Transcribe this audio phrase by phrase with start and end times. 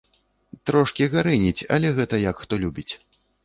[0.69, 2.91] Трошкі гарэніць, але гэта як хто любіць.